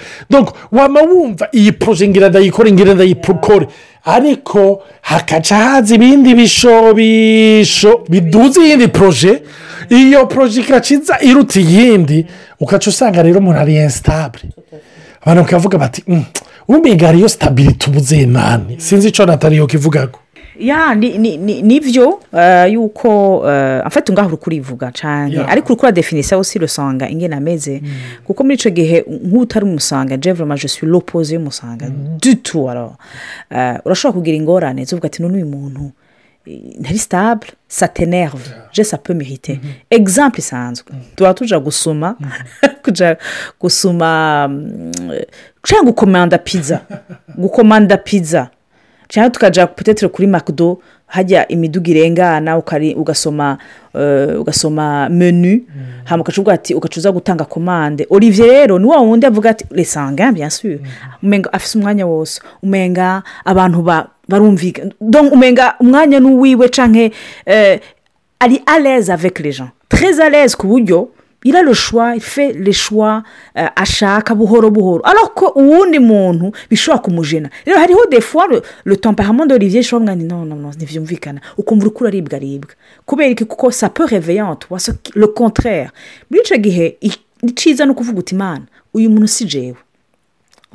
waba 0.72 1.00
wumva 1.10 1.48
iyi 1.58 1.72
poroje 1.82 2.06
ngira 2.08 2.30
ndayikore 2.30 2.70
ngira 2.72 2.94
ndayikore 2.94 3.66
ariko 4.06 4.84
hakaca 5.02 5.52
haza 5.56 5.96
ibindi 5.96 6.36
bishobisho 6.36 8.06
biduza 8.10 8.62
iyindi 8.62 8.88
poroje 8.88 9.42
iyo 9.90 10.26
poroje 10.26 10.62
ikaciza 10.62 11.18
iruta 11.22 11.60
iyindi 11.60 12.26
ukaca 12.60 12.86
usanga 12.90 13.22
rero 13.24 13.40
umuntu 13.40 13.60
ari 13.62 13.74
yesitabure 13.76 14.48
abantu 15.22 15.44
bakavuga 15.44 15.78
bati 15.78 16.04
mm, 16.08 16.24
umega 16.68 17.08
hariyo 17.08 17.30
sitabiriti 17.30 18.26
nani 18.26 18.76
sinzi 18.82 19.08
icyo 19.08 19.26
natariyo 19.26 19.68
kivuga 19.68 20.08
ko 20.08 20.20
ya 20.62 20.96
ni 20.96 21.38
nibyo 21.62 22.20
eh, 22.38 22.74
yuko 22.74 23.44
eh, 23.48 23.82
amfata 23.86 24.14
ngaho 24.14 24.28
uri 24.30 24.38
kurivuga 24.38 24.92
cyane 24.92 25.42
ariko 25.48 25.74
uri 25.74 25.80
kuri 25.80 25.92
definisiyo 25.92 26.38
wose 26.38 26.60
urusanga 26.60 27.10
ingena 27.10 27.38
ameze 27.38 27.82
mm. 27.84 27.90
kuko 28.28 28.44
muri 28.44 28.56
icyo 28.56 28.70
gihe 28.72 28.98
nk'utari 29.28 29.66
umusanga 29.66 30.18
jevura 30.18 30.46
majosi 30.46 30.86
ropoze 30.86 31.34
y'umusanga 31.36 31.86
mm. 31.86 32.18
dutu 32.22 32.70
eh, 32.70 33.78
urashobora 33.86 34.14
kugira 34.18 34.38
ingorane 34.38 34.86
tuvuga 34.86 35.06
ati 35.08 35.22
n'uyu 35.24 35.46
muntu 35.46 35.92
ntari 36.80 36.98
sitabure 36.98 37.52
satenerve 37.68 38.46
jesi 38.74 38.96
ape 38.96 39.14
mirite 39.14 39.60
isanzwe 40.38 40.86
mm-hmm. 40.92 41.06
mm. 41.06 41.16
tuba 41.16 41.34
tujya 41.34 41.60
gusoma 41.68 42.16
kujya 42.84 43.18
gusoma 43.60 44.48
cyangwa 45.64 45.86
gukomanda 45.90 46.38
pizza 46.38 46.82
gukomanda 47.42 47.98
pizza 47.98 48.50
cyangwa 49.12 49.30
tukaja 49.30 49.68
putetere 49.68 50.08
kuri 50.10 50.28
makido 50.28 50.78
hajya 51.08 51.48
imiduga 51.48 51.92
irengana 51.92 52.58
ugasoma 52.96 53.58
eh, 53.96 54.40
ugasoma 54.42 55.10
menu 55.10 55.52
mm. 55.52 55.68
hano 56.04 56.22
ukacuga 56.22 56.54
ati 56.54 56.74
ugacuza 56.76 57.12
gutanga 57.12 57.46
komande 57.46 58.08
olivier 58.10 58.48
rero 58.48 58.80
ni 58.80 58.86
wa 58.86 59.00
wundi 59.02 59.26
avuga 59.26 59.50
ati 59.50 59.66
resanga 59.72 60.32
byasubiye 60.32 60.78
mm. 60.80 60.86
umenga 61.24 61.54
afite 61.54 61.78
umwanya 61.78 62.06
wose 62.08 62.42
umenga 62.64 63.24
abantu 63.46 63.84
barumvikana 64.28 64.92
umenga 65.32 65.76
umwanya 65.80 66.20
n'uwiwe 66.20 66.70
canke 66.70 67.12
eh, 67.46 67.80
ari 68.40 68.62
aleze 68.66 69.14
avekeleje 69.14 69.64
tereze 69.90 70.24
aleze 70.24 70.56
ku 70.58 70.68
buryo 70.68 71.08
il 71.44 71.56
a 71.56 71.62
le 71.64 71.74
choix 71.74 72.16
il 72.16 72.22
fait 72.22 72.54
le 72.54 72.72
choix 72.72 73.24
ashaka 73.56 74.34
euh, 74.34 74.36
buhoro 74.36 74.70
buhoro 74.70 75.02
alors 75.04 75.34
ko 75.34 75.48
uwundi 75.56 76.00
muntu 76.00 76.52
bishobora 76.70 77.02
kumujena 77.02 77.50
rero 77.66 77.78
hariho 77.80 78.06
de 78.12 78.20
fois 78.22 78.48
le 78.86 78.98
temperament 78.98 79.48
de 79.48 79.56
olivier 79.56 79.80
ishobora 79.82 80.16
no 80.16 80.46
no 80.46 80.56
no 80.56 80.70
ntibyumvikana 80.70 81.42
ukumva 81.58 81.86
uri 81.88 81.94
kuraribwa 81.96 82.34
aribwa 82.36 82.70
kubera 83.06 83.30
iki 83.30 83.46
kuko 83.46 83.72
sapo 83.72 84.06
reveyante 84.06 84.68
wasa 84.70 84.94
le 85.16 85.28
contraire 85.28 85.90
muri 86.30 86.44
icyo 86.44 86.58
gihe 86.58 86.98
icyiza 87.44 87.86
ni 87.86 87.92
ukuvuga 87.92 88.20
uti 88.20 88.36
imana 88.36 88.64
uyu 88.94 89.10
muntu 89.10 89.28
si 89.28 89.46
jewe 89.46 89.78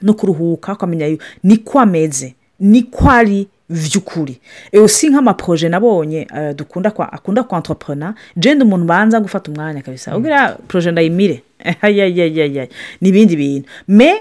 no 0.02 0.14
kuruhuka 0.14 0.72
ukamenya 0.72 1.16
ni 1.44 1.56
ko 1.56 1.78
ameze 1.80 2.34
ni 2.60 2.82
ko 2.82 3.10
ari 3.10 3.48
by'ukuri 3.68 4.40
si 4.86 5.10
nk'amaporoje 5.10 5.68
nabonye 5.68 6.26
euh, 6.34 6.54
dukunda 6.54 6.92
akunda 7.12 7.42
kwa 7.42 7.58
antoporona 7.58 8.14
jenda 8.36 8.64
umuntu 8.64 8.84
ubanza 8.84 9.20
gufata 9.20 9.50
umwanya 9.50 9.82
kabisa 9.82 10.16
ubwira 10.16 10.48
mm. 10.50 10.54
poroje 10.68 10.90
ndayimire 10.90 11.42
ni 13.00 13.12
bintu 13.12 13.64
me 13.88 14.14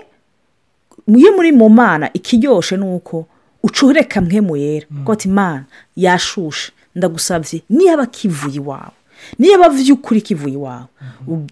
iyo 1.17 1.31
muri 1.35 1.51
mu 1.51 1.69
mana 1.69 2.09
ikiryoshye 2.13 2.77
ni 2.77 2.85
uko 2.85 3.25
mu 3.63 4.23
mwe 4.23 4.41
muyera 4.41 4.87
koti 5.05 5.27
mm. 5.27 5.33
imana 5.33 5.63
yashushe 5.95 6.71
ndagusabye 6.95 7.61
niba 7.69 8.05
kivuye 8.09 8.55
iwawe 8.57 8.95
niba 9.39 9.69
by'ukuri 9.69 10.21
kivuye 10.21 10.53
iwawe 10.57 10.85
mm-hmm. 11.01 11.47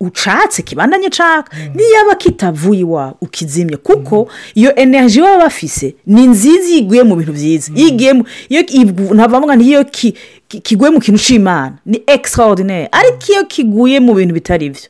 ucatse 0.00 0.62
kibandanye 0.62 1.10
caka 1.10 1.50
niyaba 1.74 2.12
mm. 2.12 2.18
kitavuye 2.22 2.80
iwawe 2.84 3.14
ukizimye 3.24 3.76
kuko 3.86 4.16
iyo 4.58 4.70
energy 4.84 5.20
baba 5.22 5.38
bafise 5.46 5.86
ni 6.12 6.22
nziza 6.32 6.68
iguye 6.80 7.02
mu 7.08 7.14
bintu 7.18 7.32
byiza 7.38 7.66
iyo 7.78 7.88
mm. 7.88 7.92
igiyemo 7.92 8.22
ntabwo 9.16 9.38
iyo 9.70 9.80
kiguye 10.66 10.90
mu 10.94 11.00
kintu 11.04 11.18
cy'imana 11.24 11.74
ni 11.90 11.98
extraordinaire 12.14 12.86
ariko 12.98 13.22
iyo 13.32 13.42
kiguye 13.52 13.96
mu 14.04 14.12
bintu 14.18 14.34
bitari 14.38 14.66
byo 14.74 14.86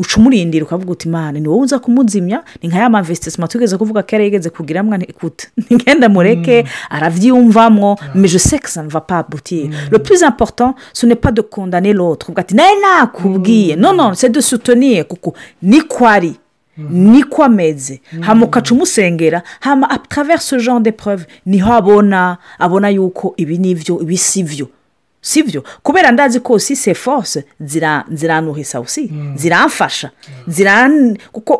uca 0.00 0.14
umurindira 0.18 0.64
ukavuga 0.64 0.92
uti 0.92 1.08
imana 1.08 1.40
ni 1.40 1.48
wowe 1.48 1.62
uza 1.62 1.78
kumuzimya 1.78 2.44
ni 2.62 2.68
nka 2.68 2.78
ya 2.78 2.88
mavesitisima 2.88 3.48
tugeze 3.48 3.76
kuvuga 3.76 4.02
ko 4.02 4.08
yarigeze 4.16 4.50
kugira 4.50 4.82
mwana 4.82 5.06
ikuta 5.06 5.48
ntigenda 5.68 6.08
mureke 6.08 6.62
mm. 6.62 6.68
arabyiyumvamwo 6.90 7.98
meje 8.14 8.38
mm. 8.38 8.44
sekisa 8.50 8.82
mva 8.82 9.00
pa 9.00 9.22
butire 9.22 9.68
mm. 9.68 9.74
le 9.90 9.98
plus 9.98 10.22
important 10.22 10.74
ce 10.92 11.06
n'est 11.06 11.20
pas 11.20 11.32
de 11.34 11.42
condamner 11.42 11.92
l'autre 11.92 12.32
ati 12.36 12.54
nawe 12.56 12.74
nakubwiye 12.82 13.76
non 13.76 13.92
non 13.96 14.14
c'est 14.14 14.30
de 14.30 14.74
ni 14.74 15.04
kuko 15.04 15.34
niko 15.62 16.06
ari 16.08 16.34
niko 16.78 17.44
ameze 17.44 18.00
hano 18.20 18.46
ukaca 18.46 18.72
umusengera 18.74 19.42
hano 19.60 19.86
atravers 19.90 20.42
ce 20.48 20.58
genre 20.58 20.80
de 20.80 20.92
preuve 20.92 21.26
niho 21.46 21.72
abona 21.72 22.38
abona 22.58 22.88
yuko 22.90 23.34
ibi 23.36 23.58
ni 23.58 23.70
ibyo 23.70 24.00
ibi 24.02 24.16
si 24.16 24.42
byo 24.44 24.68
sibyo 25.22 25.62
kubera 25.82 26.10
ndazi 26.10 26.40
ko 26.40 26.58
sise 26.58 26.94
force 26.94 27.44
ziranuhisa 28.10 28.80
usi 28.80 29.08
mm. 29.12 29.32
ziramfasha 29.38 30.10
mm. 30.48 31.16
kuko 31.32 31.52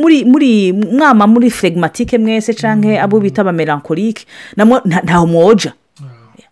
muri 0.00 0.24
muri 0.24 0.72
mwama 0.72 1.26
muri 1.26 1.50
flegimatike 1.50 2.18
mwese 2.18 2.54
cyangwa 2.54 2.92
mm. 2.94 3.04
abo 3.04 3.20
bita 3.20 3.42
abamerankorike 3.42 4.24
ntaho 5.02 5.26
mwoja 5.26 5.72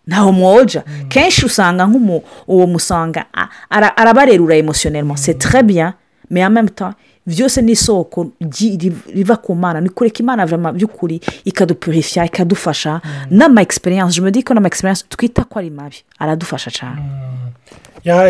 ntaho 0.07 0.31
mwoja 0.31 0.83
kenshi 1.07 1.45
usanga 1.45 1.85
nk'uwo 1.87 2.67
musanga 2.67 3.25
arabarerura 3.69 4.55
emotionellement 4.55 5.15
c'est 5.19 5.39
très 5.39 5.63
bien 5.63 5.93
mais 6.29 6.43
byose 7.29 7.61
ni 7.61 7.71
isoko 7.71 8.25
riva 9.15 9.35
ku 9.37 9.53
mana 9.55 9.79
ni 9.81 9.89
kureka 9.93 10.19
imana 10.25 10.45
by'ukuri 10.45 11.21
ikadupurifiya 11.45 12.25
ikadufasha 12.25 12.93
mm. 12.93 13.37
n'ama 13.37 13.61
egisperiyanse 13.63 14.15
jomedi 14.17 14.39
n'ama 14.43 14.67
egisperiyanse 14.67 15.03
twita 15.13 15.43
ko 15.45 15.59
ari 15.59 15.69
mabi 15.69 15.95
aradufasha 16.19 16.69
cyane 16.71 16.99
mm. 16.99 17.51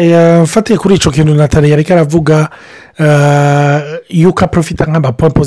yafatiye 0.08 0.78
kuri 0.80 0.94
icyo 0.96 1.12
kintu 1.12 1.34
natali 1.36 1.72
yari 1.72 1.84
karavuga 1.84 2.50
uh, 3.00 3.78
yuko 4.10 4.46
aprofita 4.46 4.86
nk'amapompo 4.86 5.42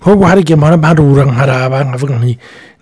nk'ubu 0.00 0.22
hari 0.24 0.40
igihe 0.40 0.56
muhora 0.56 0.76
mbarura 0.76 1.24
nkaraba 1.24 1.78
nkavuga 1.84 2.14
nti 2.20 2.34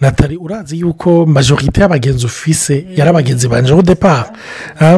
natali 0.05 0.37
urazi 0.37 0.79
yuko 0.79 1.27
majorite 1.27 1.81
y'abagenzi 1.81 2.27
ufise 2.27 2.85
yari 2.97 3.11
abagenzi 3.11 3.49
banjyeho 3.49 3.83
depara 3.83 4.33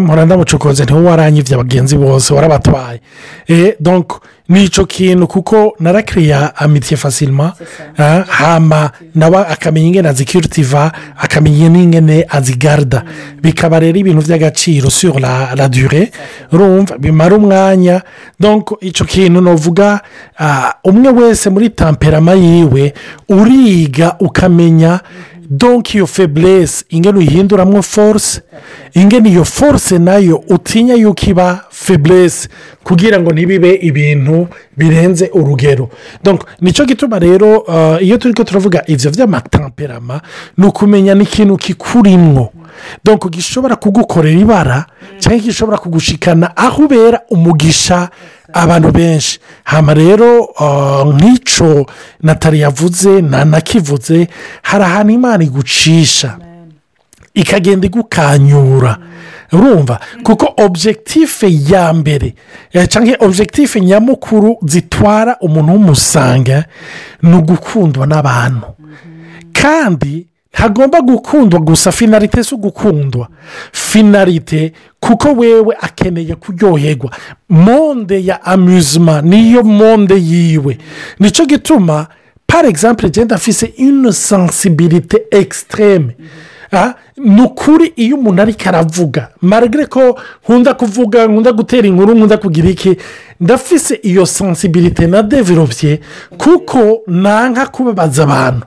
Muranda 0.01 0.25
ndabucokoze 0.27 0.85
ntiwe 0.85 1.01
waranyivye 1.03 1.55
abagenzi 1.55 1.97
bose 1.97 2.35
warabatwaye 2.35 3.01
eh, 3.49 3.75
donko 3.81 4.21
ni 4.49 4.65
icyo 4.65 4.87
kintu 4.87 5.27
kuko 5.27 5.77
narakiriya 5.81 6.57
amitiye 6.57 6.97
fasirima 6.97 7.49
hama 8.29 8.91
nawe 9.15 9.37
akamenya 9.47 9.87
ingene 9.87 10.09
azikiritiva 10.09 10.93
akamenya 11.19 11.67
n'ingene 11.69 12.27
azigarida 12.31 13.03
bikaba 13.43 13.81
rero 13.83 13.99
ibintu 13.99 14.23
by'agaciro 14.23 14.87
sur 14.91 15.19
la 15.21 15.51
radure 15.59 16.13
rumva 16.55 16.95
bimara 16.99 17.35
umwanya 17.37 18.03
donko 18.41 18.79
icyo 18.87 19.05
kintu 19.07 19.41
navuga 19.43 20.01
ah, 20.39 20.73
umwe 20.87 21.11
wese 21.13 21.51
muri 21.51 21.71
tamperama 21.75 22.33
yiwe 22.39 22.95
uriga 23.29 24.15
ukamenya 24.23 24.96
donki 25.51 25.99
yo 25.99 26.07
feburese 26.07 26.85
ingene 26.91 27.19
uyihinduramo 27.19 27.83
force 27.83 28.41
ingene 28.95 29.29
iyo 29.31 29.45
force 29.45 29.99
nayo 29.99 30.43
utinya 30.49 30.95
yuko 30.95 31.25
iba 31.31 31.65
feburese 31.73 32.49
kugira 32.85 33.19
ngo 33.21 33.31
ntibibe 33.33 33.73
ibintu 33.89 34.49
birenze 34.79 35.31
urugero 35.35 35.89
nicyo 36.61 36.85
gituma 36.85 37.19
rero 37.19 37.59
uh, 37.67 37.99
iyo 38.03 38.19
turi 38.19 38.35
ko 38.35 38.45
turavuga 38.45 38.83
ibyo 38.87 39.11
by'amatamperama 39.11 40.17
ni 40.57 40.65
ukumenya 40.67 41.15
n'ikintu 41.15 41.57
kikurimwo 41.57 42.53
donko 43.05 43.29
gishobora 43.33 43.77
kugukorera 43.81 44.41
ibara 44.45 44.79
cyangwa 45.21 45.43
gishobora 45.43 45.79
kugushikana 45.81 46.53
aho 46.57 46.83
ubera 46.87 47.21
umugisha 47.33 48.09
abantu 48.63 48.91
benshi 48.91 49.39
hano 49.65 49.93
rero 49.95 50.49
ah, 50.59 51.05
nk'icyo 51.05 51.87
natali 52.25 52.61
yavuze 52.65 53.21
ntanakivuze 53.23 54.29
hari 54.63 54.85
ahantu 54.85 55.13
imana 55.13 55.45
igucisha 55.45 56.29
ikagenda 57.35 57.87
igukanyura 57.87 58.93
urumva 59.53 59.99
kuko 60.27 60.47
objekitife 60.65 61.47
ya 61.71 61.85
mbere 61.93 62.29
eh, 62.73 62.87
cyangwa 62.91 63.17
objekitife 63.27 63.77
nyamukuru 63.81 64.51
zitwara 64.73 65.33
umuntu 65.47 65.71
w'umusanga 65.75 66.59
ni 67.23 67.35
ugukundwa 67.37 68.05
n'abantu 68.11 68.67
mm-hmm. 68.67 69.53
kandi 69.59 70.15
hagomba 70.57 71.01
gukundwa 71.01 71.61
gusa 71.61 71.93
finarite 71.93 72.45
si 72.45 72.55
ugukundwa 72.55 73.29
finarite 73.73 74.73
kuko 75.01 75.29
wewe 75.33 75.77
akeneye 75.81 76.35
kuryoherwa 76.35 77.11
monde 77.51 78.25
ya 78.27 78.43
amuzima 78.45 79.23
niyo 79.23 79.63
monde 79.63 80.17
yiwe 80.31 80.79
nicyo 81.21 81.45
gituma 81.47 82.07
pari 82.47 82.69
egisampure 82.69 83.11
genda 83.11 83.37
afise 83.37 83.67
ino 83.67 84.13
sansibilite 84.13 85.23
ekisiteme 85.31 86.17
ah, 86.73 86.95
ni 87.17 87.43
ukuri 87.43 87.93
iyo 87.97 88.17
umuntu 88.17 88.43
ariko 88.43 88.69
aravuga 88.69 89.29
marigare 89.43 89.87
ko 89.87 90.21
nkunda 90.45 90.75
kuvuga 90.75 91.27
nkunda 91.27 91.53
gutera 91.53 91.89
inkuru 91.89 92.15
nkunda 92.15 92.37
kugira 92.39 92.69
iki 92.71 92.97
ndafise 93.41 93.95
iyo 94.03 94.27
sansibilite 94.27 95.07
na 95.07 95.23
deviropye 95.23 96.01
kuko 96.39 97.01
nanka 97.07 97.67
kubabaza 97.67 98.23
abantu 98.25 98.67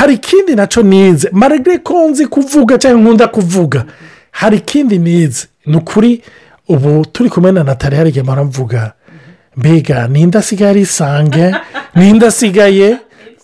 hari 0.00 0.14
ikindi 0.14 0.56
nacyo 0.56 0.82
nize 0.82 1.28
marege 1.32 1.78
ko 1.78 2.08
nzi 2.08 2.26
kuvuga 2.26 2.78
cyangwa 2.78 3.00
nkunda 3.00 3.28
kuvuga 3.28 3.84
hari 4.30 4.56
ikindi 4.56 4.98
nize 4.98 5.48
ni 5.66 5.76
ukuri 5.76 6.22
ubu 6.68 7.04
turi 7.12 7.30
kumwe 7.30 7.52
na 7.52 7.64
natali 7.64 7.96
hariya 7.96 8.24
maravuga 8.24 8.92
mbega 9.56 10.08
ninde 10.08 10.38
asigaye 10.38 10.70
arisange 10.70 11.52
ninde 11.96 12.26
asigaye 12.26 12.96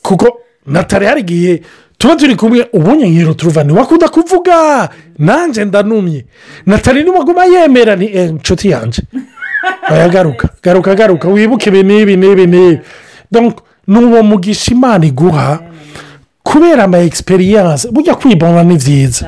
kuko 0.02 0.40
natali 0.66 1.06
hariya 1.06 1.58
tuba 1.98 2.16
turi 2.16 2.36
kumwe 2.36 2.66
ubunye 2.72 3.06
nkiro 3.08 3.34
turuva 3.34 3.64
ntiwakunda 3.64 4.08
kuvuga 4.08 4.88
nanjye 5.18 5.64
ndanumye 5.64 6.24
natali 6.66 7.02
ntiwaguma 7.02 7.44
yemera 7.44 7.96
ni 7.96 8.06
inshuti 8.06 8.68
eh, 8.68 8.72
yanjye 8.72 9.02
bayagaruka 9.90 10.48
garuka 10.64 10.94
garuka 10.94 11.28
wibuke 11.28 11.68
ibi 11.68 11.82
n'ibi 11.82 12.16
n'ibi 12.16 12.46
n'ibi 12.46 12.80
ni 13.88 13.98
uwo 14.04 14.22
mugisha 14.22 14.72
imana 14.72 15.04
iguha 15.06 15.48
kubera 16.46 16.84
ama 16.84 16.98
egisperiyanse 16.98 17.88
burya 17.96 18.14
kwiboma 18.14 18.62
ni 18.62 18.76
byiza 18.78 19.22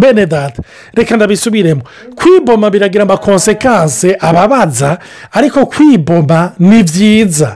bene 0.00 0.26
data 0.26 0.62
reka 0.94 1.16
ndabisubiremo 1.16 1.82
kwiboma 2.16 2.70
biragira 2.74 3.02
amakonsekanse 3.08 4.08
ababanza 4.28 4.90
ariko 5.32 5.66
kwiboma 5.72 6.52
ni 6.58 6.80
byiza 6.88 7.48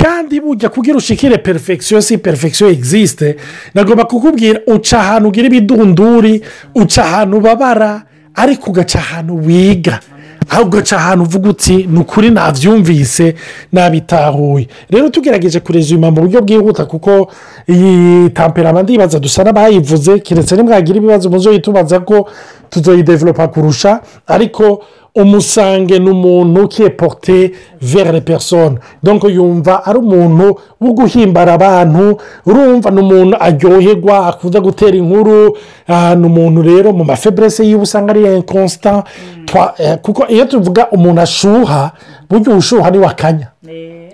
kandi 0.00 0.34
bujya 0.44 0.68
kugira 0.68 0.96
ushikire 1.02 1.36
perifegisiyo 1.46 2.02
si 2.06 2.18
perifegisiyo 2.18 2.70
egisiste 2.70 3.36
nagomba 3.74 4.04
kukubwira 4.04 4.58
uca 4.74 4.96
ahantu 5.04 5.28
ugira 5.28 5.46
ibidunduri 5.48 6.34
uca 6.74 7.00
ahantu 7.08 7.36
ubabara 7.36 7.92
ariko 8.42 8.64
ugaca 8.70 8.98
ahantu 9.04 9.32
wiga 9.46 9.96
ahubwo 10.52 10.76
nca 10.80 10.96
ahantu 11.02 11.22
uvuga 11.26 11.46
uti 11.50 11.76
ni 11.92 11.98
ukuri 12.00 12.28
nabyumvise 12.30 13.26
nabitahuye 13.74 14.66
rero 14.92 15.06
tugerageje 15.14 15.58
kurezima 15.64 16.06
mu 16.14 16.20
buryo 16.22 16.38
bwihuta 16.44 16.84
kuko 16.84 17.10
iyi 17.74 18.30
tamperama 18.36 18.82
ndibaza 18.84 19.18
dusa 19.24 19.40
n'abayivuze 19.44 20.12
keretse 20.24 20.52
nimwagira 20.56 20.96
ibibazo 21.00 21.26
muzo 21.32 21.48
yitubaza 21.54 21.96
ko 22.08 22.16
tuzoyidevelopa 22.70 23.44
kurusha 23.52 23.90
ariko 24.34 24.64
umusange 25.14 25.98
ni 25.98 26.10
umuntu 26.10 26.68
kepote 26.68 27.52
vere 27.80 28.20
pesone 28.20 28.78
donko 29.02 29.28
yumva 29.28 29.84
ari 29.86 29.98
umuntu 30.00 30.56
wo 30.80 30.90
guhimbara 30.92 31.52
abantu 31.52 32.16
urumva 32.48 32.88
ni 32.90 33.00
umuntu 33.04 33.36
aryoherwa 33.40 34.26
akunda 34.32 34.60
gutera 34.60 34.96
inkuru 34.96 35.56
ah, 35.88 36.14
ni 36.16 36.26
umuntu 36.26 36.62
rero 36.64 36.92
mu 36.96 37.04
mafeburese 37.04 37.60
yiwe 37.68 37.82
usanga 37.84 38.10
ari 38.12 38.24
inkonsita 38.24 39.04
mm. 39.04 39.72
eh, 39.78 39.98
kuko 40.02 40.24
iyo 40.32 40.44
tuvuga 40.44 40.88
umuntu 40.92 41.20
ashuha 41.20 41.92
burya 42.30 42.52
ubushuha 42.52 42.90
ni 42.90 42.98
wakanya 42.98 43.46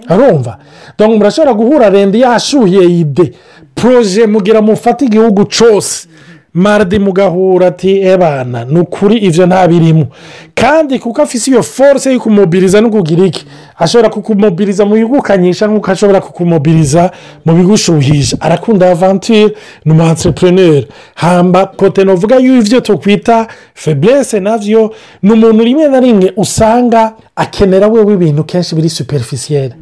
arumva 0.08 0.58
donko 0.98 1.16
murashobora 1.16 1.54
guhura 1.54 1.90
rende 1.90 2.18
yashuhiye 2.18 2.82
ide 3.00 3.32
poroje 3.74 4.26
mugira 4.26 4.62
mufate 4.62 5.04
igihugu 5.06 5.44
cyose 5.46 6.08
mm. 6.10 6.26
maradi 6.58 6.98
mugahura 6.98 7.66
ati 7.66 8.00
ebana 8.02 8.60
eh, 8.60 8.66
ni 8.68 8.78
ukuri 8.80 9.16
ibyo 9.18 9.46
ntabirimo 9.46 10.06
kandi 10.54 10.98
kuko 10.98 11.22
afite 11.22 11.46
iyo 11.50 11.62
force 11.62 12.12
yo 12.12 12.20
kumubiriza 12.20 12.80
no 12.80 12.90
kugira 12.90 13.24
iki 13.26 13.44
ashobora 13.78 14.10
kukumubiriza 14.10 14.82
mu 14.84 14.94
bigukanyisha 14.94 15.66
nk'uko 15.70 15.88
ashobora 15.90 16.20
kukumubiriza 16.20 17.10
mu 17.46 17.52
bigushuhisha 17.56 18.36
arakunda 18.40 18.90
avantire 18.90 19.54
ni 19.84 19.92
umu 19.92 20.02
entrepreneur 20.02 20.82
hamba 21.14 21.66
kote 21.66 22.04
novuga 22.04 22.36
y'ibyo 22.36 22.80
tukwita 22.80 23.46
feburese 23.74 24.40
nabyo 24.40 24.90
ni 25.22 25.30
umuntu 25.32 25.64
rimwe 25.64 25.88
na 25.88 26.00
rimwe 26.00 26.32
usanga 26.36 27.14
akenera 27.36 27.88
wewe 27.88 28.12
ibintu 28.14 28.44
kenshi 28.44 28.74
biri 28.74 28.90
superifisiyeri 28.90 29.74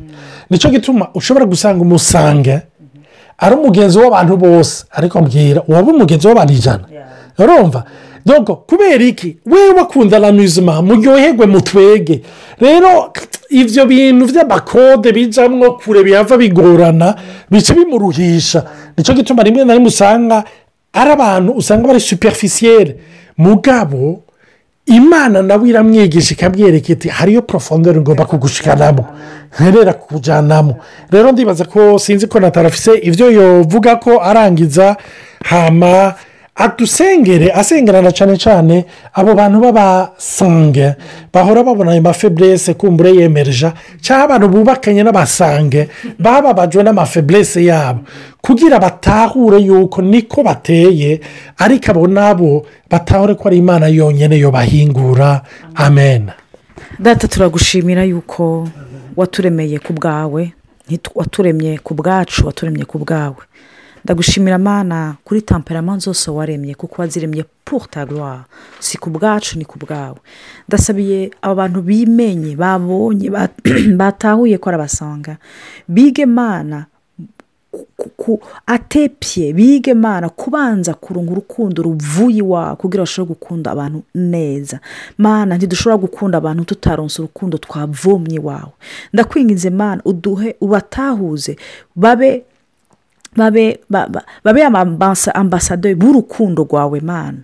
nicyo 0.50 0.70
gituma 0.70 1.08
ushobora 1.14 1.44
gusanga 1.46 1.80
umusange 1.82 2.60
ari 3.38 3.54
umugenzi 3.54 3.96
w'abantu 3.98 4.34
bose 4.36 4.74
ariko 4.98 5.16
mbwira 5.22 5.60
waba 5.68 5.88
umugenzi 5.92 6.24
w'abantu 6.28 6.52
ijana 6.54 6.84
urumva 7.40 7.80
doko 8.26 8.52
kubera 8.68 9.04
iki 9.04 9.36
wewe 9.46 9.70
wakunda 9.78 10.16
na 10.18 10.32
muzima 10.32 10.72
muryoherwe 10.82 11.44
mutwege 11.52 12.16
rero 12.64 12.90
ibyo 13.60 13.82
bintu 13.90 14.22
by'amakode 14.32 15.08
bijyamo 15.16 15.68
kure 15.78 16.00
bihava 16.06 16.34
bigorana 16.40 17.08
bica 17.52 17.72
bimuruhisha 17.76 18.60
nicyo 18.96 19.12
gituma 19.14 19.42
rimwe 19.46 19.62
na 19.68 19.74
rimwe 19.76 19.88
usanga 19.92 20.36
ari 20.96 21.10
abantu 21.16 21.50
usanga 21.60 21.82
bari 21.92 22.00
superifisiyeri 22.00 22.92
mugabo 23.44 24.25
imana 24.86 25.38
nawe 25.42 25.68
iramwigisha 25.68 26.34
ikabwereka 26.34 26.88
iti 26.92 27.08
hariyo 27.08 27.42
porofonderi 27.42 27.98
ugomba 27.98 28.24
kugushikanamo 28.30 29.02
nterera 29.54 29.92
kujanamo 29.98 30.74
rero 31.12 31.26
ndibaza 31.34 31.64
ko 31.72 31.98
sinzi 31.98 32.26
ko 32.30 32.38
na 32.40 32.52
ibyo 33.08 33.26
yovuga 33.38 33.96
ko 34.04 34.12
arangiza 34.28 34.96
hama 35.50 36.14
adusengere 36.56 37.52
asengerana 37.52 38.08
cyane 38.16 38.34
cyane 38.40 38.76
abo 39.14 39.34
bantu 39.36 39.60
b'abasange 39.60 40.94
bahora 41.32 41.60
babona 41.62 41.92
ayo 41.92 42.00
mafeburese 42.02 42.72
kumbure 42.80 43.12
yemereja 43.12 43.72
cyangwa 44.00 44.24
abantu 44.26 44.46
bubakanye 44.56 45.02
n'abasange 45.04 45.80
bababajwe 46.18 46.80
n'amafeburese 46.82 47.60
yabo 47.68 48.00
kugira 48.40 48.76
batahure 48.80 49.60
yuko 49.68 50.00
niko 50.02 50.40
bateye 50.48 51.20
ariko 51.60 51.86
abo 51.92 52.06
nabo 52.08 52.64
batahure 52.90 53.34
ko 53.36 53.48
ari 53.52 53.58
imana 53.60 53.86
yonyine 53.92 54.38
yo 54.40 54.48
bahingura 54.50 55.42
amen 55.76 56.32
data 56.98 57.28
turagushimira 57.28 58.04
yuko 58.08 58.64
waturemeye 59.16 59.76
ku 59.84 59.92
bwawe 59.92 60.52
waturemye 61.20 61.78
ku 61.84 61.92
bwacu 61.94 62.46
waturemye 62.48 62.84
ku 62.88 62.96
bwawe 63.04 63.42
ndagushimira 64.06 64.56
amana 64.56 65.16
kuri 65.26 65.42
tamperama 65.42 65.98
zose 65.98 66.30
waremye 66.30 66.74
kuko 66.78 67.02
waziremye 67.02 67.42
purutagura 67.66 68.44
si 68.78 68.98
ku 69.02 69.10
bwacu 69.10 69.58
ni 69.58 69.64
ku 69.66 69.74
bwawe 69.82 70.14
ndasabiye 70.70 71.30
aba 71.42 71.54
bantu 71.66 71.82
bimenye 71.82 72.54
babonye 72.56 73.30
batahuye 73.98 74.58
ko 74.62 74.70
arabasanga 74.70 75.36
bige 75.90 76.22
mana 76.26 76.86
atepye 78.70 79.50
bige 79.52 79.90
mana 79.98 80.28
kubanza 80.30 80.94
kurunga 80.94 81.32
urukundo 81.34 81.82
ruvuye 81.82 82.38
iwawe 82.46 82.76
kugira 82.78 83.02
bashobore 83.02 83.34
gukunda 83.34 83.70
abantu 83.74 84.02
neza 84.14 84.78
mana 85.18 85.56
ntidushobora 85.58 85.96
gukunda 85.98 86.38
abantu 86.38 86.62
tutaronsa 86.64 87.22
urukundo 87.26 87.58
twavomye 87.58 88.36
iwawe 88.38 88.72
ndakwinginze 89.12 89.70
mana 89.74 89.98
uduhe 90.06 90.54
ubatahuze 90.62 91.56
babe 91.98 92.44
babe 93.36 93.78
ambasaderi 95.34 95.94
b'urukundo 95.94 96.62
rwawe 96.64 97.00
mana 97.00 97.38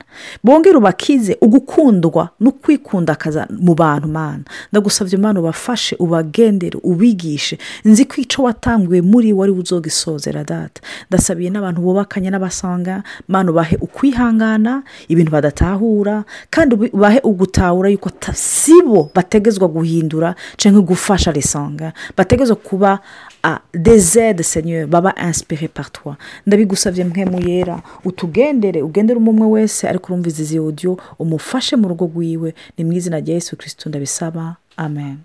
bongere 0.45 0.77
ubakize 0.79 1.37
ugukundwa 1.41 2.29
no 2.41 2.51
kwikundakaza 2.53 3.47
mu 3.61 3.75
bantu 3.75 4.09
mana 4.09 4.43
ndagusabye 4.73 5.17
imana 5.19 5.41
ubafashe 5.41 5.97
ubagendere 6.01 6.79
ubigishe 6.83 7.59
nzi 7.85 8.05
ko 8.09 8.15
icyo 8.25 8.43
watanguye 8.43 9.03
muri 9.05 9.33
wari 9.37 9.53
uzogisozera 9.53 10.45
data 10.45 10.81
ndasabiye 11.13 11.51
n'abantu 11.53 11.81
bubakanye 11.85 12.31
n'abasanga 12.33 13.03
mana 13.29 13.51
ubahe 13.53 13.77
ukwihangana 13.77 14.83
ibintu 15.13 15.31
badatahura 15.37 16.25
kandi 16.51 16.89
ubahe 16.97 17.21
ugutahura 17.25 17.89
yuko 17.93 18.09
si 18.35 18.81
bo 18.83 19.11
bategezwa 19.15 19.69
guhindura 19.69 20.35
cyangwa 20.57 20.81
gufasha 20.83 21.29
risanga 21.37 21.93
bategezwa 22.17 22.57
kuba 22.57 22.99
des 23.75 24.19
aides 24.19 24.43
senyeri 24.43 24.87
baba 24.87 25.13
inspire 25.29 25.69
patwa 25.69 26.17
ndabigusabye 26.47 27.05
mwe 27.05 27.25
muyera 27.25 27.77
utugendere 28.09 28.79
ugendere 28.89 29.19
umwe 29.19 29.47
wese 29.55 29.83
ariko 29.91 30.05
urumva 30.07 30.29
izi 30.31 30.57
odiyo 30.69 30.93
umufashe 31.23 31.75
mu 31.81 31.87
rugo 31.91 32.05
rwiwe 32.13 32.51
ni 32.79 32.83
mu 32.87 32.93
izina 32.99 33.17
rya 33.23 33.35
yesu 33.37 33.53
kirisito 33.59 33.87
ndabisaba 33.89 34.45
amen 34.87 35.19